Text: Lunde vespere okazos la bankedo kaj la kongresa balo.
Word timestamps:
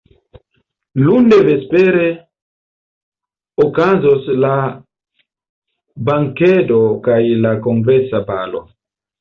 Lunde 1.07 1.37
vespere 1.47 2.07
okazos 3.65 4.31
la 4.45 4.55
bankedo 6.09 6.83
kaj 7.11 7.23
la 7.47 7.57
kongresa 7.69 8.25
balo. 8.33 8.67